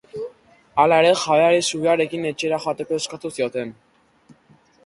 [0.83, 3.75] Hala ere, jabeari sugearekin etxera joateko eskatu zioten.